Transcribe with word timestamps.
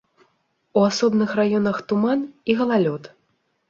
У 0.79 0.85
асобных 0.89 1.37
раёнах 1.43 1.77
туман 1.89 2.19
і 2.53 2.61
галалёд. 2.65 3.03